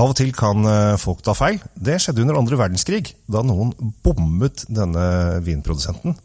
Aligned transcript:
Av 0.00 0.08
og 0.08 0.16
til 0.16 0.30
kan 0.32 0.64
eh, 0.64 0.98
folk 1.00 1.20
ta 1.24 1.34
feil. 1.36 1.58
Det 1.76 1.98
skjedde 2.00 2.24
under 2.24 2.38
andre 2.40 2.58
verdenskrig, 2.60 3.12
da 3.28 3.44
noen 3.44 3.74
bommet 4.04 4.64
denne 4.72 5.40
vinprodusenten 5.44 6.16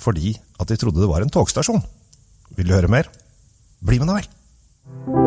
fordi 0.00 0.32
at 0.56 0.70
de 0.70 0.78
trodde 0.80 1.02
det 1.02 1.10
var 1.10 1.20
en 1.20 1.32
togstasjon. 1.32 1.82
Vil 2.56 2.70
du 2.70 2.72
høre 2.72 2.88
mer? 2.88 3.10
Bli 3.84 4.00
med, 4.00 4.08
da 4.08 4.20
vel! 4.20 5.19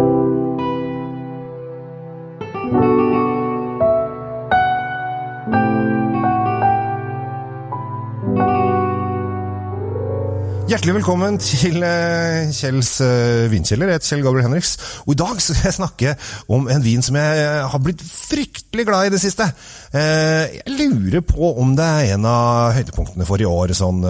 Hjertelig 10.63 10.93
velkommen 10.95 11.35
til 11.43 11.83
eh, 11.83 12.47
Kjells 12.55 12.93
eh, 13.03 13.49
vinkjeller. 13.51 13.89
Jeg 13.91 13.99
heter 13.99 14.09
Kjell 14.13 14.21
Gabriel 14.23 14.45
Henriks. 14.45 14.69
Og 15.03 15.11
I 15.11 15.17
dag 15.19 15.41
skal 15.43 15.57
jeg 15.59 15.75
snakke 15.75 16.13
om 16.55 16.69
en 16.71 16.85
vin 16.85 17.03
som 17.03 17.17
jeg 17.19 17.41
eh, 17.41 17.65
har 17.67 17.81
blitt 17.83 17.99
fryktelig 17.99 18.85
glad 18.87 19.09
i 19.09 19.11
det 19.11 19.19
siste. 19.19 19.49
Jeg 19.91 20.63
lurer 20.71 21.19
på 21.27 21.49
om 21.59 21.73
det 21.75 21.83
er 21.83 22.13
en 22.15 22.27
av 22.31 22.77
høydepunktene 22.77 23.27
for 23.27 23.43
i 23.43 23.47
år, 23.49 23.73
sånn 23.75 24.05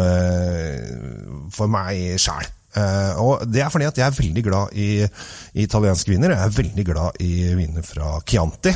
for 1.52 1.72
meg 1.74 2.22
sjæl. 2.22 2.46
Og 3.22 3.44
det 3.50 3.62
er 3.66 3.74
fordi 3.74 3.90
at 3.90 3.98
jeg 4.00 4.06
er 4.06 4.16
veldig 4.16 4.44
glad 4.46 4.78
i, 4.78 4.88
i 5.58 5.66
italienske 5.66 6.14
viner. 6.14 6.36
Jeg 6.36 6.48
er 6.48 6.56
veldig 6.60 6.86
glad 6.88 7.20
i 7.26 7.32
viner 7.58 7.86
fra 7.86 8.14
Chianti. 8.22 8.76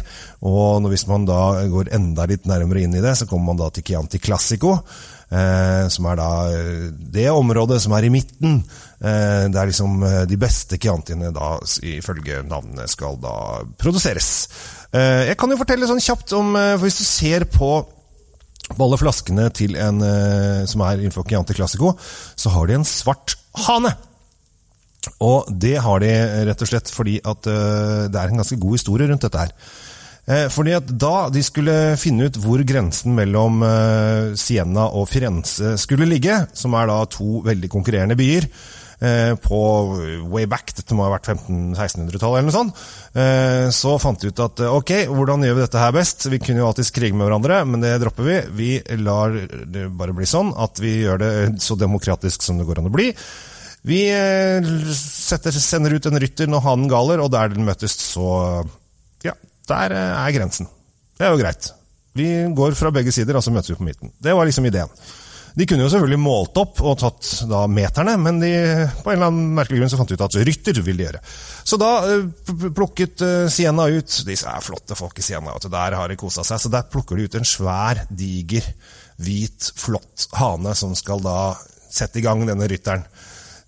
Og 0.50 0.90
hvis 0.90 1.06
man 1.10 1.30
da 1.30 1.44
går 1.70 1.94
enda 1.96 2.26
litt 2.30 2.50
nærmere 2.50 2.84
inn 2.84 2.98
i 2.98 3.06
det, 3.06 3.14
så 3.22 3.30
kommer 3.30 3.54
man 3.54 3.62
da 3.62 3.70
til 3.74 3.86
Chianti 3.88 4.22
Classico. 4.22 4.80
Eh, 5.28 5.86
som 5.92 6.06
er 6.08 6.16
da 6.16 6.30
eh, 6.56 6.86
det 6.96 7.26
området 7.34 7.82
som 7.84 7.92
er 7.98 8.08
i 8.08 8.12
midten. 8.14 8.62
Eh, 9.04 9.44
det 9.52 9.60
er 9.60 9.68
liksom 9.68 10.00
de 10.30 10.40
beste 10.40 10.80
Chiantiene 10.80 11.34
da, 11.36 11.58
ifølge 11.84 12.44
navnet, 12.48 12.88
skal 12.94 13.20
da 13.22 13.36
produseres. 13.80 14.48
Jeg 14.98 15.36
kan 15.38 15.52
jo 15.52 15.58
fortelle 15.60 15.86
sånn 15.90 16.00
kjapt 16.00 16.32
om 16.38 16.54
for 16.56 16.80
Hvis 16.86 16.96
du 17.02 17.04
ser 17.04 17.44
på 17.52 17.68
alle 18.80 18.98
flaskene 18.98 19.50
til 19.52 19.76
en 19.76 20.00
som 20.68 20.84
er 20.88 21.02
innenfor 21.02 21.28
Chianti 21.28 21.54
Classico, 21.58 21.92
så 22.40 22.54
har 22.56 22.70
de 22.70 22.78
en 22.78 22.88
svart 22.88 23.36
hane. 23.68 23.92
Og 25.28 25.52
det 25.52 25.76
har 25.84 26.02
de 26.02 26.14
rett 26.48 26.64
og 26.64 26.72
slett 26.72 26.92
fordi 26.92 27.18
at 27.20 27.44
det 27.44 28.16
er 28.16 28.32
en 28.32 28.40
ganske 28.40 28.60
god 28.64 28.80
historie 28.80 29.12
rundt 29.12 29.28
dette 29.28 29.44
her. 29.44 29.54
Eh, 30.28 30.48
fordi 30.52 30.74
at 30.76 30.90
Da 31.00 31.30
de 31.32 31.44
skulle 31.46 31.76
finne 32.00 32.28
ut 32.28 32.40
hvor 32.44 32.64
grensen 32.68 33.16
mellom 33.16 33.62
eh, 33.64 34.34
Siena 34.40 34.90
og 34.92 35.08
Firenze 35.12 35.78
skulle 35.80 36.10
ligge, 36.10 36.42
som 36.58 36.76
er 36.76 36.90
da 36.92 37.00
to 37.12 37.40
veldig 37.46 37.70
konkurrerende 37.72 38.18
byer 38.20 38.50
eh, 39.00 39.34
på 39.40 39.62
way 40.28 40.44
back, 40.50 40.74
dette 40.76 40.98
må 40.98 41.06
ha 41.06 41.14
vært 41.14 41.30
1500-1600-tallet 41.32 42.42
eller 42.42 42.50
noe 42.50 42.58
sånt, 42.58 42.86
så 43.78 43.96
fant 44.02 44.20
de 44.22 44.32
ut 44.34 44.42
at 44.44 44.62
ok, 44.68 44.92
hvordan 45.14 45.46
gjør 45.46 45.56
vi 45.58 45.64
dette 45.64 45.82
her 45.82 45.94
best? 45.96 46.28
Vi 46.34 46.42
kunne 46.44 46.62
jo 46.62 46.68
alltids 46.68 46.92
krige 46.94 47.16
med 47.16 47.30
hverandre, 47.30 47.62
men 47.70 47.84
det 47.84 47.96
dropper 48.02 48.28
vi. 48.28 48.38
Vi 48.58 48.72
lar 49.00 49.38
det 49.48 49.88
bare 49.98 50.16
bli 50.18 50.28
sånn 50.28 50.52
at 50.60 50.82
vi 50.82 50.98
gjør 51.06 51.22
det 51.24 51.32
så 51.64 51.78
demokratisk 51.80 52.44
som 52.46 52.60
det 52.60 52.68
går 52.68 52.82
an 52.82 52.90
å 52.90 52.94
bli. 52.94 53.08
Vi 53.88 54.02
setter, 54.98 55.56
sender 55.56 55.96
ut 55.96 56.10
en 56.10 56.20
rytter 56.20 56.50
når 56.52 56.66
hanen 56.66 56.92
galer, 56.92 57.24
og 57.24 57.32
der 57.32 57.54
den 57.54 57.70
møtes, 57.70 57.96
så 58.02 58.28
ja, 59.26 59.38
der 59.70 59.96
eh, 59.96 60.18
er 60.24 60.36
grensen. 60.36 60.70
Det 61.18 61.28
er 61.28 61.34
jo 61.34 61.40
greit. 61.42 61.72
Vi 62.18 62.28
går 62.58 62.76
fra 62.78 62.92
begge 62.94 63.14
sider, 63.14 63.38
og 63.38 63.46
så 63.46 63.54
møtes 63.54 63.72
vi 63.72 63.78
på 63.80 63.86
midten. 63.88 64.12
Det 64.22 64.34
var 64.34 64.48
liksom 64.48 64.66
ideen. 64.70 64.92
De 65.58 65.66
kunne 65.66 65.82
jo 65.82 65.90
selvfølgelig 65.90 66.22
målt 66.22 66.58
opp 66.62 66.84
og 66.86 67.00
tatt 67.02 67.30
da 67.50 67.64
meterne, 67.72 68.14
men 68.22 68.38
de, 68.42 68.52
på 69.02 69.10
en 69.10 69.16
eller 69.16 69.32
annen 69.32 69.56
merkelig 69.58 69.80
grunn 69.80 69.90
så 69.90 69.98
fant 69.98 70.12
de 70.12 70.18
ut 70.18 70.26
at 70.28 70.38
rytter 70.46 70.82
vil 70.86 71.00
de 71.00 71.08
gjøre. 71.08 71.22
Så 71.66 71.80
da 71.82 71.92
uh, 72.06 72.68
plukket 72.78 73.24
Sienna 73.54 73.88
ut 73.90 74.20
Disse 74.28 74.52
er 74.52 74.62
flotte 74.62 74.98
folk 74.98 75.18
i 75.18 75.26
Sienna, 75.26 75.56
og 75.58 75.66
der 75.74 75.98
har 75.98 76.14
de 76.14 76.20
kosa 76.20 76.46
seg. 76.46 76.62
Så 76.62 76.70
der 76.74 76.86
plukker 76.92 77.18
de 77.18 77.26
ut 77.26 77.40
en 77.40 77.50
svær, 77.50 78.04
diger, 78.14 78.70
hvit, 79.18 79.72
flott 79.82 80.28
hane 80.38 80.78
som 80.78 80.94
skal 80.98 81.26
da 81.26 81.40
sette 81.90 82.22
i 82.22 82.26
gang 82.26 82.46
denne 82.46 82.70
rytteren. 82.70 83.08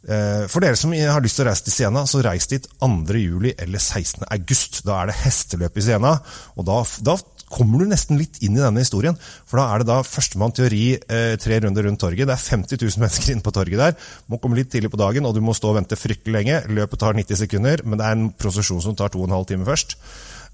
Eh, 0.08 0.46
for 0.48 0.64
dere 0.64 0.78
som 0.80 0.94
har 0.96 1.20
lyst 1.24 1.40
til 1.40 1.44
å 1.44 1.50
reise 1.50 1.66
til 1.66 1.76
Siena, 1.76 2.06
så 2.08 2.22
reis 2.24 2.48
dit 2.48 2.64
2. 2.80 3.18
juli 3.20 3.52
eller 3.60 3.82
16. 3.82 4.24
august. 4.32 4.80
Da 4.88 5.02
er 5.02 5.12
det 5.12 5.20
hesteløp 5.26 5.76
i 5.76 5.84
Siena, 5.84 6.16
og 6.56 6.70
da, 6.70 6.80
da, 7.04 7.20
kommer 7.50 7.82
du 7.82 7.90
nesten 7.90 8.20
litt 8.20 8.38
inn 8.46 8.54
i 8.54 8.62
denne 8.62 8.84
historien. 8.84 9.16
For 9.50 9.58
da 9.58 9.64
er 9.74 9.82
det 9.82 9.88
da 9.90 10.04
førstemann 10.06 10.54
til 10.54 10.68
å 10.68 10.70
ri 10.70 10.84
eh, 10.94 11.34
tre 11.42 11.58
runder 11.64 11.88
rundt 11.88 11.98
torget. 12.04 12.30
Det 12.30 12.36
er 12.36 12.44
50 12.46 12.78
000 12.78 13.02
mennesker 13.04 13.34
inne 13.34 13.46
på 13.46 13.54
torget 13.56 13.82
der. 13.82 14.10
Må 14.30 14.38
komme 14.38 14.60
litt 14.60 14.70
tidlig 14.70 14.92
på 14.94 15.02
dagen, 15.02 15.26
og 15.26 15.34
du 15.34 15.42
må 15.42 15.56
stå 15.58 15.72
og 15.72 15.80
vente 15.80 15.98
fryktelig 15.98 16.36
lenge. 16.36 16.60
Løpet 16.70 17.02
tar 17.02 17.18
90 17.18 17.42
sekunder, 17.42 17.84
men 17.90 18.00
det 18.00 18.06
er 18.06 18.20
en 18.20 18.30
prosesjon 18.38 18.84
som 18.86 18.98
tar 18.98 19.16
2 19.18 19.26
12 19.26 19.50
timer 19.50 19.72
først. 19.72 19.98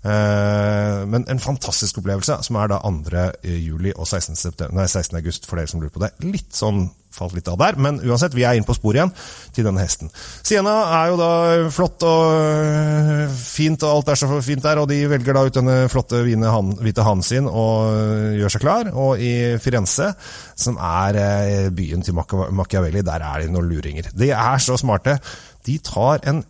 Eh, 0.06 1.00
men 1.10 1.26
en 1.32 1.42
fantastisk 1.42 1.98
opplevelse, 2.02 2.38
som 2.46 2.60
er 2.62 2.70
da 2.70 2.78
2. 2.86 3.24
juli 3.66 3.94
og 3.96 4.06
16. 4.06 4.38
16. 4.38 5.18
august, 5.18 5.48
for 5.50 5.58
dere 5.58 5.72
som 5.72 5.82
lurer 5.82 5.94
på 5.96 6.04
det. 6.04 6.14
Litt 6.26 6.54
sånn 6.54 6.88
falt 7.16 7.34
litt 7.34 7.48
av 7.48 7.58
der. 7.58 7.78
Men 7.80 7.98
uansett, 8.04 8.36
vi 8.36 8.44
er 8.46 8.58
inne 8.58 8.68
på 8.68 8.76
sporet 8.76 9.00
igjen 9.00 9.14
til 9.56 9.66
denne 9.66 9.82
hesten. 9.82 10.12
Siena 10.46 10.76
er 11.00 11.14
jo 11.14 11.20
da 11.22 11.32
flott 11.74 12.04
og 12.06 12.36
øh, 12.36 13.36
fint, 13.40 13.86
og 13.88 13.96
alt 13.96 14.14
er 14.14 14.20
så 14.20 14.30
fint 14.46 14.66
der. 14.68 14.84
Og 14.84 14.90
de 14.92 15.00
velger 15.10 15.38
da 15.38 15.46
ut 15.48 15.58
denne 15.58 15.78
flotte 15.90 16.22
hvite 16.22 17.08
hanen 17.08 17.26
sin 17.26 17.50
og 17.50 18.36
gjør 18.38 18.58
seg 18.58 18.66
klar. 18.68 18.92
Og 18.94 19.24
i 19.24 19.56
Firenze, 19.64 20.12
som 20.60 20.78
er 20.78 21.72
byen 21.74 22.06
til 22.06 22.20
Machiavelli, 22.20 23.02
der 23.02 23.26
er 23.26 23.46
det 23.46 23.54
noen 23.56 23.72
luringer. 23.72 24.12
De 24.14 24.30
er 24.36 24.62
så 24.62 24.78
smarte. 24.78 25.18
De 25.66 25.80
tar 25.82 26.22
en 26.30 26.44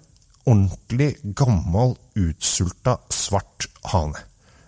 ordentlig 0.45 1.15
gammel, 1.37 1.95
utsulta, 2.19 2.99
svart 3.25 3.67
hane. 3.91 4.21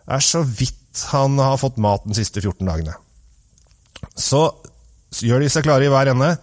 Det 0.08 0.18
er 0.18 0.26
så 0.26 0.44
vidt 0.44 1.06
han 1.12 1.38
har 1.42 1.60
fått 1.62 1.80
mat 1.82 2.06
de 2.08 2.18
siste 2.18 2.42
14 2.42 2.66
dagene. 2.66 2.96
Så 4.18 4.48
gjør 5.24 5.44
de 5.44 5.50
seg 5.52 5.66
klare 5.68 5.88
i 5.88 5.92
hver 5.92 6.14
ende. 6.14 6.36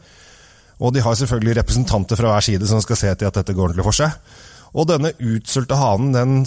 Og 0.83 0.95
de 0.95 1.03
har 1.05 1.17
selvfølgelig 1.19 1.59
representanter 1.61 2.19
fra 2.19 2.33
hver 2.35 2.45
side 2.45 2.69
som 2.69 2.83
skal 2.83 2.99
se 2.99 3.15
til 3.15 3.31
at 3.31 3.39
dette 3.39 3.55
går 3.55 3.71
ordentlig 3.71 3.87
for 3.87 3.97
seg. 3.97 4.15
Og 4.75 4.89
denne 4.91 5.13
utsulte 5.23 5.77
hanen, 5.79 6.11
den, 6.15 6.41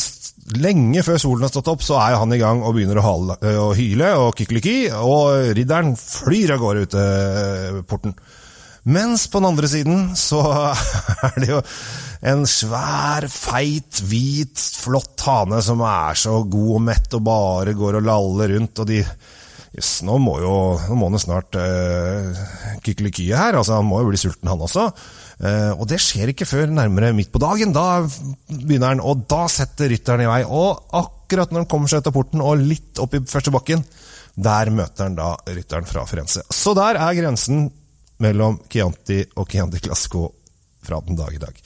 lenge 0.60 1.04
før 1.08 1.20
solen 1.22 1.46
har 1.46 1.52
stått 1.54 1.70
opp, 1.72 1.84
så 1.86 1.96
er 2.02 2.18
han 2.20 2.34
i 2.36 2.40
gang 2.42 2.60
og 2.60 2.76
begynner 2.76 3.00
å, 3.00 3.06
hale, 3.06 3.38
å 3.64 3.70
hyle 3.78 4.10
og 4.20 4.34
kykeliki, 4.36 4.90
og 5.00 5.54
ridderen 5.56 5.94
flyr 6.00 6.58
av 6.58 6.60
gårde 6.64 6.84
ut 6.84 6.98
porten. 7.88 8.18
Mens 8.88 9.26
på 9.28 9.42
den 9.42 9.50
andre 9.50 9.68
siden 9.68 10.04
så 10.16 10.42
er 11.28 11.40
det 11.42 11.50
jo 11.52 11.64
en 12.28 12.46
svær, 12.50 13.28
feit, 13.30 14.00
hvit, 14.10 14.62
flott 14.82 15.22
hane 15.28 15.60
som 15.64 15.84
er 15.86 16.18
så 16.18 16.40
god 16.48 16.72
og 16.78 16.86
mett 16.88 17.18
og 17.18 17.26
bare 17.28 17.76
går 17.78 18.00
og 18.00 18.08
laller 18.08 18.56
rundt, 18.56 18.84
og 18.84 18.90
de 18.90 19.04
Jøss, 19.78 20.00
nå 20.08 20.16
må 20.18 20.40
jo 20.42 20.52
nå 20.88 20.96
må 20.98 21.10
han 21.12 21.22
snart 21.22 21.54
uh, 21.60 21.62
eh, 21.62 22.78
kykelikyet 22.82 23.38
her. 23.38 23.58
altså 23.60 23.76
Han 23.78 23.86
må 23.86 24.00
jo 24.02 24.08
bli 24.10 24.18
sulten, 24.18 24.50
han 24.50 24.64
også. 24.64 24.88
Uh, 25.38 25.74
og 25.76 25.84
det 25.92 26.00
skjer 26.02 26.32
ikke 26.32 26.48
før 26.50 26.72
nærmere 26.74 27.12
midt 27.14 27.30
på 27.34 27.42
dagen. 27.44 27.76
Da 27.76 28.02
begynner 28.50 28.96
han, 28.96 29.04
og 29.04 29.28
da 29.30 29.44
setter 29.52 29.92
rytteren 29.92 30.24
i 30.26 30.30
vei. 30.32 30.40
Og 30.48 30.88
akkurat 30.98 31.54
når 31.54 31.66
han 31.66 31.70
kommer 31.70 31.92
seg 31.92 32.02
ut 32.02 32.10
av 32.10 32.16
porten 32.16 32.42
og 32.42 32.64
litt 32.64 33.04
opp 33.04 33.14
i 33.20 33.22
første 33.30 33.54
bakken, 33.54 33.84
der 34.34 34.72
møter 34.74 35.12
han 35.12 35.20
da 35.20 35.36
rytteren 35.46 35.86
fra 35.90 36.08
Firenze. 36.10 36.42
Så 36.50 36.74
der 36.78 36.98
er 36.98 37.20
grensen 37.20 37.68
mellom 38.24 38.60
Chianti 38.70 39.22
og 39.38 39.50
Chianti 39.52 39.82
Classico 39.84 40.28
fra 40.88 41.02
den 41.06 41.18
dag 41.20 41.34
i 41.36 41.42
dag. 41.42 41.58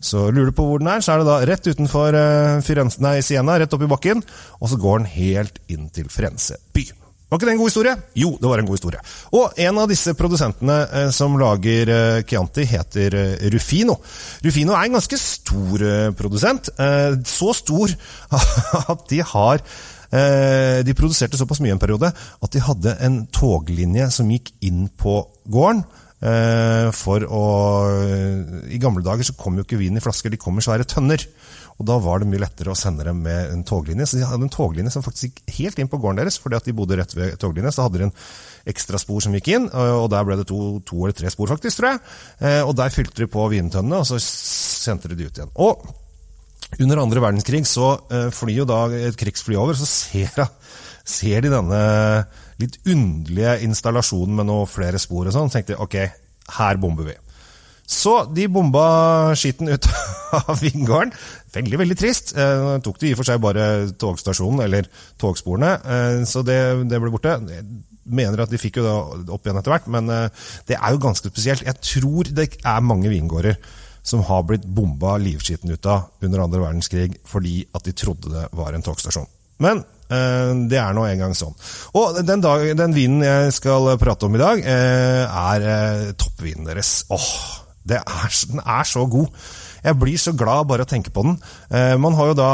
Så 0.00 0.30
lurer 0.30 0.48
du 0.50 0.56
på 0.56 0.64
hvor 0.64 0.80
den 0.80 0.88
er, 0.88 1.02
så 1.04 1.14
er 1.14 1.20
det 1.20 1.28
da 1.28 1.40
rett 1.50 1.68
utenfor 1.68 2.16
uh, 2.16 2.62
Firenze, 2.64 3.02
nei, 3.04 3.18
Siena, 3.24 3.58
rett 3.60 3.76
opp 3.76 3.84
i 3.84 3.90
bakken, 3.90 4.24
og 4.58 4.72
så 4.72 4.80
går 4.80 5.02
den 5.02 5.12
helt 5.12 5.60
inn 5.68 5.90
til 5.92 6.08
Firenze 6.12 6.56
by. 6.72 6.86
Var 7.30 7.38
ikke 7.38 7.46
det 7.46 7.52
en 7.52 7.60
god 7.60 7.68
historie? 7.70 7.92
Jo, 8.18 8.30
det 8.40 8.48
var 8.50 8.58
en 8.58 8.66
god 8.66 8.74
historie. 8.74 9.00
Og 9.38 9.58
en 9.62 9.76
av 9.78 9.86
disse 9.86 10.16
produsentene 10.18 10.78
eh, 10.82 11.10
som 11.14 11.36
lager 11.38 11.92
eh, 11.94 12.22
Chianti, 12.26 12.64
heter 12.66 13.14
eh, 13.14 13.44
Rufino. 13.54 13.94
Rufino 14.42 14.74
er 14.74 14.88
en 14.88 14.96
ganske 14.98 15.18
stor 15.20 15.84
eh, 15.86 16.08
produsent. 16.18 16.72
Eh, 16.74 17.20
så 17.30 17.54
stor 17.54 17.94
at 18.96 19.06
de 19.12 19.22
har 19.22 19.62
eh, 19.62 19.99
De 20.10 20.94
produserte 20.98 21.38
såpass 21.38 21.60
mye 21.62 21.76
en 21.76 21.82
periode 21.82 22.10
at 22.10 22.52
de 22.54 22.62
hadde 22.66 22.96
en 23.06 23.20
toglinje 23.30 24.08
som 24.14 24.30
gikk 24.32 24.50
inn 24.66 24.88
på 24.98 25.20
gården. 25.46 25.84
For 26.98 27.24
å 27.24 27.44
I 28.68 28.80
gamle 28.82 29.04
dager 29.06 29.24
så 29.24 29.36
kom 29.38 29.56
jo 29.56 29.64
ikke 29.64 29.78
vin 29.80 29.96
i 29.96 30.02
flasker, 30.04 30.34
de 30.34 30.40
kom 30.40 30.58
i 30.58 30.64
svære 30.66 30.88
tønner. 30.90 31.24
Og 31.80 31.86
Da 31.88 31.96
var 31.96 32.20
det 32.20 32.28
mye 32.28 32.42
lettere 32.42 32.74
å 32.74 32.76
sende 32.76 33.06
dem 33.08 33.22
med 33.24 33.54
en 33.54 33.62
toglinje. 33.64 34.04
Så 34.04 34.18
de 34.18 34.26
hadde 34.28 34.44
en 34.44 34.52
toglinje 34.52 34.92
som 34.92 35.04
faktisk 35.04 35.30
gikk 35.30 35.54
helt 35.56 35.78
inn 35.80 35.88
på 35.88 35.96
gården 36.02 36.20
deres, 36.20 36.36
fordi 36.36 36.58
at 36.58 36.66
de 36.68 36.74
bodde 36.76 36.98
rett 37.00 37.14
ved 37.16 37.38
toglinje. 37.40 37.72
Så 37.72 37.86
hadde 37.86 38.02
de 38.02 38.08
en 38.10 38.16
ekstra 38.68 39.00
spor 39.00 39.24
som 39.24 39.32
gikk 39.32 39.48
inn, 39.54 39.70
og 39.72 40.10
der 40.12 40.26
ble 40.28 40.36
det 40.36 40.44
to, 40.50 40.60
to 40.84 41.00
eller 41.06 41.16
tre 41.16 41.32
spor, 41.32 41.48
faktisk, 41.48 41.80
tror 41.80 41.94
jeg. 41.94 42.02
Eh, 42.44 42.60
og 42.66 42.74
der 42.76 42.92
fylte 42.92 43.22
de 43.22 43.30
på 43.32 43.46
vintønnene, 43.54 44.02
og 44.02 44.10
så 44.10 44.20
sendte 44.20 45.08
de 45.08 45.16
de 45.16 45.30
ut 45.30 45.40
igjen. 45.40 45.54
Og 45.56 45.88
under 46.78 47.02
andre 47.02 47.22
verdenskrig 47.24 47.64
så 47.68 47.94
eh, 48.12 48.28
flyr 48.34 48.62
jo 48.62 48.68
da 48.68 48.84
et 48.94 49.18
krigsfly 49.18 49.58
over, 49.58 49.74
så 49.78 49.88
ser, 49.88 50.46
ser 51.04 51.42
de 51.44 51.52
denne 51.52 51.80
litt 52.60 52.78
underlige 52.86 53.58
installasjonen 53.66 54.36
med 54.38 54.48
noe 54.50 54.68
flere 54.70 55.00
spor 55.02 55.26
og 55.26 55.34
sånn. 55.34 55.50
Så 55.50 55.58
tenkte 55.58 55.74
de 55.74 55.82
ok, 55.82 55.98
her 56.60 56.80
bomber 56.80 57.08
vi. 57.10 57.16
Så 57.90 58.20
de 58.30 58.46
bomba 58.46 59.34
skitten 59.38 59.70
ut 59.72 59.88
av 60.38 60.60
vingården. 60.62 61.10
Veldig, 61.50 61.78
veldig 61.82 61.98
trist. 61.98 62.34
Eh, 62.38 62.76
tok 62.84 63.00
de 63.02 63.10
i 63.10 63.14
og 63.16 63.20
for 63.20 63.26
seg 63.26 63.42
bare 63.42 63.64
togstasjonen, 63.98 64.62
eller 64.68 64.86
togsporene, 65.18 65.72
eh, 65.82 66.18
så 66.28 66.44
det, 66.46 66.60
det, 66.90 67.00
ble 67.02 67.10
borte. 67.10 67.34
Jeg 67.50 67.66
mener 68.10 68.44
at 68.44 68.52
de 68.52 68.60
fikk 68.60 68.78
jo 68.78 68.86
da 68.86 68.94
opp 69.34 69.46
igjen 69.46 69.58
etter 69.58 69.74
hvert, 69.74 69.90
men 69.90 70.10
eh, 70.14 70.46
det 70.70 70.78
er 70.78 70.94
jo 70.94 71.02
ganske 71.02 71.32
spesielt. 71.32 71.66
Jeg 71.66 71.82
tror 71.82 72.30
det 72.30 72.52
er 72.62 72.86
mange 72.86 73.10
vingårder 73.10 73.58
som 74.02 74.22
har 74.26 74.46
blitt 74.48 74.64
bomba 74.64 75.16
livskitten 75.20 75.70
ut 75.70 75.86
av 75.86 76.08
under 76.24 76.46
andre 76.46 76.62
verdenskrig 76.64 77.20
fordi 77.28 77.62
at 77.76 77.84
de 77.86 77.94
trodde 77.96 78.32
det 78.32 78.48
var 78.56 78.74
en 78.74 78.84
togstasjon. 78.84 79.28
Men 79.60 79.82
eh, 80.08 80.52
det 80.70 80.80
er 80.80 80.96
nå 80.96 81.06
engang 81.06 81.36
sånn. 81.36 81.56
Og 81.98 82.20
den, 82.24 82.42
dag, 82.44 82.64
den, 82.78 82.96
vinen 82.96 83.24
jeg 83.24 83.56
skal 83.56 83.92
prate 84.00 84.28
om 84.28 84.36
i 84.36 84.42
dag, 84.42 84.62
eh, 84.64 85.24
er 85.24 85.66
eh, 85.74 86.12
toppvinen 86.18 86.68
deres. 86.70 87.02
Åh, 87.12 87.32
er, 87.90 88.30
den 88.52 88.62
er 88.64 88.88
så 88.88 89.04
god. 89.10 89.28
Jeg 89.80 89.96
blir 89.96 90.20
så 90.20 90.34
glad 90.36 90.68
bare 90.68 90.84
å 90.84 90.88
tenke 90.88 91.08
på 91.08 91.22
den. 91.24 91.38
Man 92.04 92.12
har 92.12 92.28
jo 92.28 92.34
da 92.36 92.48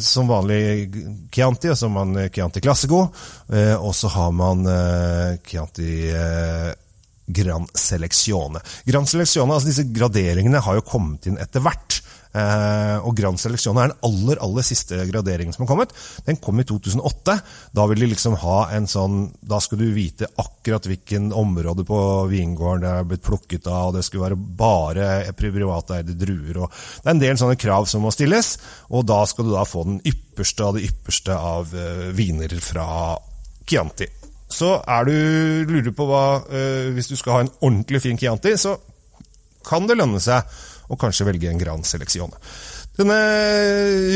som 0.00 0.30
vanlig 0.30 0.88
Chianti, 1.28 1.68
og 1.68 1.76
så 1.76 1.90
har 1.90 1.92
man 1.92 2.30
Chianti 2.32 2.62
Classico. 2.64 3.02
Og 3.52 3.90
så 3.98 4.08
har 4.14 4.32
man 4.32 4.64
Chianti 5.44 6.08
Gran 7.32 7.66
Seleccione. 7.74 8.62
Gran 8.86 9.08
Seleccione, 9.08 9.54
altså 9.54 9.70
Disse 9.70 9.88
graderingene 9.94 10.62
har 10.64 10.78
jo 10.78 10.86
kommet 10.86 11.30
inn 11.30 11.40
etter 11.40 11.64
hvert. 11.64 12.00
Eh, 12.30 12.96
og 13.02 13.16
Grand 13.18 13.40
Seleccione 13.42 13.82
er 13.82 13.90
den 13.90 14.04
aller 14.06 14.38
aller 14.44 14.62
siste 14.62 15.00
graderingen 15.08 15.54
som 15.54 15.64
har 15.64 15.70
kommet. 15.72 15.94
Den 16.26 16.38
kom 16.42 16.60
i 16.62 16.66
2008. 16.68 17.36
Da 17.74 17.86
vil 17.90 18.04
de 18.04 18.10
liksom 18.12 18.36
ha 18.44 18.58
en 18.76 18.86
sånn 18.90 19.32
Da 19.42 19.58
skulle 19.62 19.88
du 19.88 19.96
vite 19.96 20.28
akkurat 20.38 20.86
hvilken 20.86 21.32
område 21.34 21.84
på 21.88 21.98
vingården 22.30 22.84
det 22.84 22.92
er 22.92 23.08
blitt 23.08 23.26
plukket 23.26 23.66
av, 23.66 23.90
og 23.90 23.98
det 23.98 24.04
skulle 24.06 24.28
være 24.28 24.38
bare 24.60 25.08
privateide 25.36 26.14
druer. 26.18 26.62
og 26.62 26.70
Det 26.70 27.08
er 27.08 27.16
en 27.16 27.24
del 27.24 27.40
sånne 27.40 27.58
krav 27.58 27.90
som 27.90 28.06
må 28.06 28.14
stilles, 28.14 28.54
og 28.90 29.08
da 29.10 29.24
skal 29.26 29.48
du 29.48 29.54
da 29.56 29.66
få 29.66 29.84
den 29.88 30.00
ypperste 30.06 30.66
av 30.66 30.78
det 30.78 30.86
ypperste 30.86 31.34
av 31.34 31.74
uh, 31.74 32.08
viner 32.16 32.54
fra 32.62 32.86
Chianti. 33.66 34.19
Så 34.50 34.74
er 34.82 35.06
du 35.06 35.14
lurer 35.70 35.94
på 35.94 36.06
hva 36.08 36.24
uh, 36.42 36.90
Hvis 36.94 37.10
du 37.10 37.14
skal 37.18 37.36
ha 37.36 37.44
en 37.44 37.52
ordentlig 37.60 38.02
fin 38.02 38.18
Chianti, 38.18 38.56
så 38.58 38.74
kan 39.66 39.86
det 39.86 39.98
lønne 40.00 40.20
seg 40.22 40.90
å 40.90 40.98
kanskje 40.98 41.28
velge 41.28 41.50
en 41.50 41.60
Gran 41.60 41.84
Seleksjon. 41.86 42.32
Denne 42.98 43.18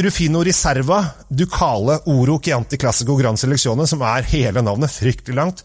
Rufino 0.02 0.42
Riserva, 0.44 0.98
Ducale 1.28 2.00
Oro 2.10 2.40
Chianti 2.42 2.81
Classico 2.81 3.14
Gran 3.16 3.38
Selezione, 3.38 3.86
som 3.86 4.02
er 4.04 4.26
hele 4.32 4.64
navnet, 4.64 4.92
fryktelig 4.92 5.36
langt 5.38 5.62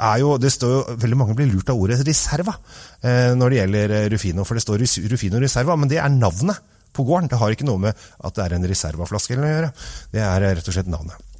er 0.00 0.20
jo, 0.22 0.36
det 0.40 0.52
står 0.52 0.72
jo, 0.72 0.80
Veldig 1.00 1.18
mange 1.18 1.36
blir 1.38 1.50
lurt 1.50 1.70
av 1.72 1.80
ordet 1.80 2.00
Riserva 2.06 2.54
eh, 3.02 3.32
når 3.38 3.50
det 3.50 3.60
gjelder 3.60 3.96
Rufino, 4.12 4.46
for 4.46 4.58
det 4.58 4.64
står 4.64 4.86
Rufino 5.12 5.42
Riserva, 5.42 5.76
men 5.78 5.90
det 5.90 6.00
er 6.02 6.10
navnet 6.12 6.72
på 6.94 7.06
gården. 7.06 7.28
Det 7.30 7.38
har 7.40 7.54
ikke 7.54 7.66
noe 7.66 7.82
med 7.88 7.94
at 7.94 8.36
det 8.36 8.44
er 8.44 8.56
en 8.56 8.66
Riserva-flaske 8.70 9.38
å 9.38 9.52
gjøre. 9.52 9.70
Det 10.14 10.22
er 10.22 10.44
rett 10.46 10.68
og 10.70 10.76
slett 10.76 10.90
navnet. 10.90 11.33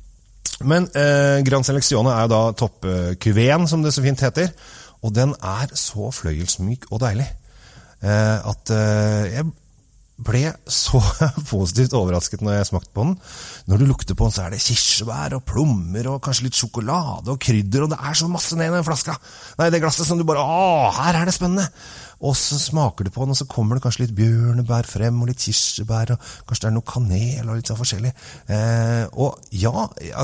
Men 0.64 0.88
eh, 0.96 1.40
Gran 1.46 1.64
Selezione 1.66 2.14
er 2.14 2.30
da 2.32 2.40
toppkuveen, 2.56 3.68
som 3.70 3.84
det 3.84 3.94
så 3.94 4.04
fint 4.04 4.24
heter. 4.24 4.52
Og 5.04 5.12
den 5.14 5.34
er 5.42 5.72
så 5.76 6.10
fløyelsmyk 6.14 6.88
og 6.90 7.02
deilig. 7.04 7.28
Eh, 8.04 8.38
at 8.50 8.72
eh, 8.72 9.34
jeg 9.34 9.46
ble 10.14 10.44
så 10.70 11.00
positivt 11.50 11.96
overrasket 11.98 12.44
når 12.44 12.58
jeg 12.58 12.70
smakte 12.70 12.92
på 12.94 13.06
den. 13.06 13.16
Når 13.70 13.80
du 13.80 13.86
lukter 13.88 14.18
på 14.18 14.28
den, 14.28 14.36
så 14.36 14.44
er 14.44 14.54
det 14.54 14.62
kirsebær 14.62 15.38
og 15.38 15.44
plommer 15.48 16.10
og 16.12 16.22
kanskje 16.24 16.48
litt 16.48 16.58
sjokolade 16.58 17.34
og 17.34 17.40
krydder, 17.42 17.86
og 17.86 17.94
det 17.94 18.00
er 18.00 18.18
så 18.18 18.30
masse 18.30 18.58
ned 18.58 18.70
i 18.70 18.76
den 18.76 18.86
flaska! 18.86 19.16
Nei, 19.58 19.70
det 19.74 19.82
glasset 19.82 20.06
som 20.06 20.20
du 20.20 20.26
bare 20.28 20.44
Å, 20.44 20.90
her 21.00 21.22
er 21.22 21.30
det 21.30 21.36
spennende! 21.36 21.68
Og 22.24 22.32
så 22.38 22.56
smaker 22.60 23.04
du 23.04 23.10
på 23.12 23.24
den, 23.24 23.34
og 23.34 23.38
så 23.38 23.46
kommer 23.50 23.76
det 23.76 23.84
kanskje 23.84 24.04
litt 24.04 24.14
bjørnebær 24.16 24.86
frem, 24.88 25.18
og 25.20 25.28
litt 25.28 25.42
kirsebær, 25.44 26.14
og 26.14 26.28
kanskje 26.48 26.64
det 26.64 26.70
er 26.70 26.76
noe 26.76 26.86
kanel 26.88 27.50
og 27.50 27.58
litt 27.58 27.70
sånn 27.70 27.80
forskjellig. 27.80 28.12
Eh, 28.54 29.02
og 29.20 29.50
ja, 29.52 29.72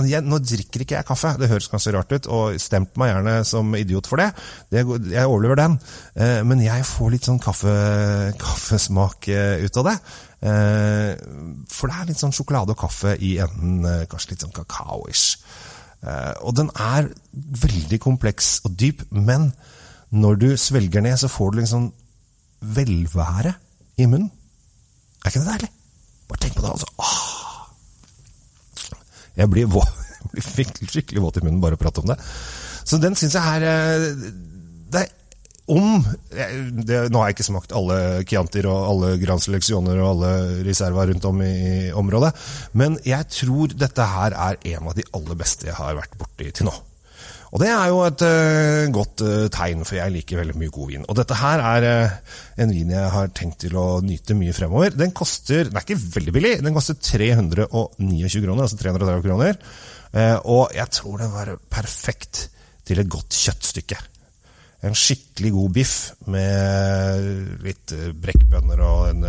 jeg, 0.08 0.24
nå 0.24 0.40
drikker 0.40 0.84
ikke 0.84 0.96
jeg 0.96 1.08
kaffe, 1.08 1.34
det 1.40 1.50
høres 1.50 1.68
kanskje 1.72 1.94
rart 1.96 2.14
ut, 2.14 2.30
og 2.32 2.60
stemt 2.62 2.96
meg 3.00 3.12
gjerne 3.12 3.34
som 3.48 3.74
idiot 3.76 4.08
for 4.08 4.22
det. 4.22 4.30
det 4.72 4.84
jeg 4.86 5.26
overlever 5.26 5.60
den. 5.60 5.76
Eh, 6.14 6.40
men 6.46 6.64
jeg 6.64 6.86
får 6.88 7.14
litt 7.16 7.28
sånn 7.28 7.42
kaffe, 7.42 7.74
kaffesmak 8.44 9.28
eh, 9.34 9.66
av 9.80 9.88
det. 9.88 9.96
Eh, 10.46 11.12
for 11.70 11.90
det 11.90 11.96
er 11.96 12.10
litt 12.10 12.20
sånn 12.20 12.34
sjokolade 12.34 12.74
og 12.74 12.80
kaffe 12.80 13.16
i 13.16 13.36
enden, 13.42 13.84
eh, 13.88 14.06
kanskje 14.10 14.34
litt 14.34 14.44
sånn 14.44 14.54
kakao-ish. 14.56 15.40
Eh, 16.00 16.34
og 16.40 16.56
den 16.56 16.70
er 16.80 17.10
veldig 17.34 18.00
kompleks 18.00 18.60
og 18.64 18.76
dyp, 18.80 19.04
men 19.10 19.50
når 20.10 20.40
du 20.40 20.48
svelger 20.56 21.04
ned, 21.04 21.18
så 21.20 21.28
får 21.30 21.52
du 21.52 21.60
liksom 21.60 21.90
velvære 22.60 23.54
i 24.00 24.06
munnen. 24.06 24.30
Er 25.24 25.30
ikke 25.30 25.44
det 25.44 25.52
deilig? 25.52 25.70
Bare 26.30 26.40
tenk 26.40 26.56
på 26.56 26.64
det, 26.64 26.70
altså. 26.70 26.86
Åh. 26.98 27.26
Jeg 29.36 29.50
blir, 29.50 29.68
jeg 30.34 30.44
blir 30.56 30.90
skikkelig 30.94 31.22
våt 31.22 31.40
i 31.40 31.44
munnen 31.44 31.62
bare 31.62 31.78
å 31.78 31.80
prate 31.80 32.02
om 32.02 32.10
det. 32.10 32.18
Så 32.84 32.98
den 32.98 33.14
syns 33.18 33.36
jeg 33.36 33.60
er 33.60 34.16
Det 34.90 35.02
er 35.04 35.10
om 35.70 36.04
det, 36.30 36.98
Nå 37.10 37.20
har 37.20 37.30
jeg 37.30 37.38
ikke 37.38 37.48
smakt 37.48 37.74
alle 37.76 37.96
Chiantier 38.28 38.68
og 38.70 38.90
alle 38.90 39.14
Grand 39.22 39.42
Selectioner 39.42 39.98
og 40.02 40.10
alle 40.12 40.34
Reserva 40.66 41.06
rundt 41.08 41.26
om 41.30 41.42
i 41.46 41.90
området, 41.96 42.34
men 42.78 42.98
jeg 43.06 43.28
tror 43.40 43.74
dette 43.78 44.12
her 44.14 44.36
er 44.36 44.60
en 44.74 44.92
av 44.92 44.96
de 44.98 45.06
aller 45.16 45.38
beste 45.40 45.70
jeg 45.70 45.78
har 45.78 45.98
vært 45.98 46.16
borti 46.20 46.50
til 46.54 46.70
nå. 46.70 46.76
Og 47.50 47.58
det 47.58 47.70
er 47.72 47.88
jo 47.90 48.02
et 48.06 48.22
uh, 48.22 48.90
godt 48.94 49.24
uh, 49.26 49.46
tegn, 49.50 49.82
for 49.86 49.98
jeg 49.98 50.14
liker 50.14 50.38
veldig 50.38 50.54
mye 50.58 50.70
god 50.74 50.90
vin. 50.92 51.06
Og 51.10 51.16
dette 51.18 51.38
her 51.40 51.62
er 51.72 51.86
uh, 51.88 52.36
en 52.62 52.74
vin 52.74 52.92
jeg 52.94 53.08
har 53.16 53.32
tenkt 53.34 53.58
til 53.64 53.74
å 53.78 53.86
nyte 54.06 54.36
mye 54.38 54.54
fremover. 54.54 54.94
Den 54.94 55.10
koster, 55.16 55.64
den 55.66 55.78
er 55.78 55.86
ikke 55.86 55.98
veldig 55.98 56.34
billig, 56.36 56.52
den 56.62 56.76
koster 56.76 56.94
329 56.94 58.44
kroner, 58.46 58.68
altså 58.68 58.78
330 58.78 59.26
kroner. 59.26 59.58
og 60.44 60.72
jeg 60.74 60.90
tror 60.90 61.18
den 61.18 61.34
var 61.34 61.52
perfekt 61.70 62.48
til 62.86 63.02
et 63.02 63.10
godt 63.10 63.34
kjøttstykke. 63.34 63.98
En 64.86 64.96
skikkelig 64.96 65.50
god 65.52 65.74
biff 65.76 65.96
med 66.32 67.60
litt 67.66 67.92
brekkbønner 68.22 68.80
og 68.86 69.02
en, 69.10 69.26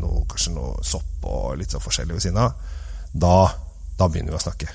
noe, 0.00 0.22
kanskje 0.30 0.54
noe 0.54 0.80
sopp 0.86 1.26
og 1.28 1.58
litt 1.60 1.74
sånn 1.74 1.84
forskjellig 1.84 2.16
ved 2.16 2.24
siden 2.24 2.40
av. 2.40 2.56
Da, 3.12 3.36
da 3.98 4.08
begynner 4.08 4.32
vi 4.32 4.40
å 4.40 4.46
snakke. 4.46 4.70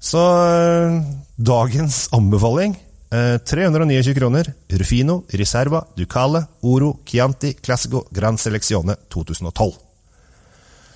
Så 0.00 0.20
eh, 0.20 1.00
dagens 1.36 2.06
anbefaling 2.16 2.76
329 3.10 4.10
eh, 4.10 4.14
kroner. 4.16 4.52
Rufino, 4.68 5.24
Riserva, 5.28 5.82
Ducale, 5.96 6.44
Oro, 6.62 7.00
Chianti, 7.04 7.54
Classico, 7.60 8.06
Gran 8.10 8.38
Selezione 8.38 8.96
2012. 9.08 9.72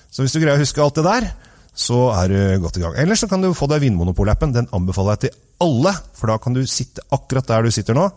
Så 0.09 0.23
hvis 0.23 0.31
du 0.31 0.39
greier 0.39 0.55
å 0.55 0.63
huske 0.63 0.81
alt 0.81 0.95
det 0.95 1.03
der, 1.05 1.27
så 1.75 2.07
er 2.15 2.31
du 2.31 2.37
godt 2.63 2.79
i 2.79 2.85
gang. 2.85 2.95
Ellers 3.01 3.19
så 3.25 3.27
kan 3.27 3.43
du 3.43 3.51
få 3.53 3.67
deg 3.67 3.83
Vinmonopol-appen. 3.83 4.53
Den 4.55 4.69
anbefaler 4.73 5.17
jeg 5.17 5.25
til 5.25 5.65
alle, 5.65 5.91
for 6.15 6.31
da 6.31 6.37
kan 6.39 6.55
du 6.55 6.63
sitte 6.69 7.03
akkurat 7.13 7.49
der 7.51 7.67
du 7.67 7.75
sitter 7.75 7.97
nå, 7.97 8.07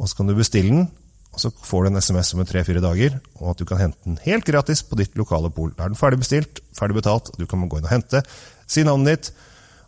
og 0.00 0.08
så 0.08 0.16
kan 0.18 0.30
du 0.30 0.34
bestille 0.38 0.72
den. 0.72 0.88
Og 1.30 1.38
så 1.38 1.52
får 1.52 1.84
du 1.84 1.88
en 1.90 2.00
SMS 2.02 2.32
om 2.34 2.40
tre-fire 2.48 2.80
dager, 2.82 3.20
og 3.38 3.52
at 3.52 3.60
du 3.60 3.68
kan 3.68 3.78
hente 3.78 4.00
den 4.02 4.16
helt 4.24 4.48
gratis 4.48 4.80
på 4.82 4.96
ditt 4.98 5.12
lokale 5.20 5.52
pol. 5.54 5.70
Da 5.76 5.84
er 5.84 5.92
den 5.92 6.00
ferdig 6.00 6.18
bestilt, 6.24 6.58
ferdig 6.74 6.96
betalt, 6.96 7.30
og 7.30 7.38
du 7.38 7.46
kan 7.46 7.68
gå 7.70 7.78
inn 7.78 7.86
og 7.86 7.92
hente. 7.92 8.24
Si 8.66 8.82
navnet 8.86 9.12
ditt 9.12 9.30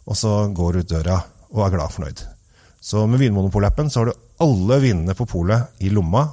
og 0.08 0.18
så 0.18 0.32
går 0.54 0.72
du 0.72 0.82
ut 0.82 0.92
døra 0.92 1.18
og 1.52 1.64
er 1.66 1.74
glad 1.74 1.86
og 1.86 1.96
fornøyd. 1.96 2.22
Så 2.82 3.04
med 3.06 3.22
Vinmonopol-appen 3.22 3.90
så 3.92 4.02
har 4.02 4.10
du 4.10 4.20
alle 4.42 4.78
vinene 4.82 5.14
på 5.14 5.26
polet 5.30 5.82
i 5.84 5.92
lomma. 5.94 6.24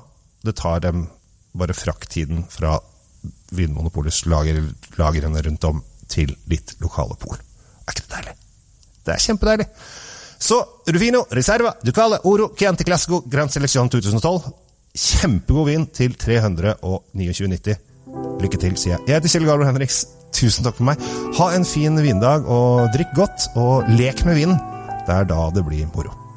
Det 0.42 0.56
tar 0.58 0.82
dem 0.86 1.06
bare 1.54 1.76
frakttiden 1.78 2.46
fra 2.50 2.78
Vinmonopolets 3.54 4.24
lager, 4.30 4.62
lagrene 4.98 5.44
rundt 5.46 5.68
om 5.70 5.84
til 6.10 6.34
ditt 6.50 6.76
lokale 6.82 7.18
pol. 7.22 7.38
Er 7.86 7.94
ikke 7.94 8.06
det 8.06 8.16
deilig? 8.16 8.36
Det 9.06 9.14
er 9.14 9.26
kjempedeilig. 9.26 9.68
Så 10.40 10.64
Rufino, 10.88 11.26
Reserva, 11.36 11.76
Ducale, 11.84 12.20
Oro, 12.24 12.54
Chianti 12.56 12.84
Classico, 12.88 13.22
Grand 13.28 13.52
Selection 13.52 13.90
2012. 13.90 14.54
Kjempegod 14.96 15.68
vin 15.68 15.86
til 15.94 16.16
329,90. 16.18 17.76
Lykke 18.40 18.62
til, 18.62 18.78
sier 18.80 18.96
jeg. 18.96 19.04
Jeg 19.08 19.20
heter 19.20 19.34
Kjell 19.36 19.50
Garbo 19.50 19.68
Henriks. 19.68 20.00
Tusen 20.34 20.66
takk 20.66 20.80
for 20.80 20.88
meg. 20.88 21.04
Ha 21.38 21.52
en 21.58 21.68
fin 21.68 22.00
vindag, 22.02 22.48
og 22.48 22.88
drikk 22.96 23.12
godt, 23.18 23.50
og 23.60 23.90
lek 24.00 24.24
med 24.26 24.40
vinen. 24.40 24.58
Det 25.06 25.20
er 25.20 25.30
da 25.30 25.50
det 25.54 25.66
blir 25.68 25.90
moro. 25.94 26.29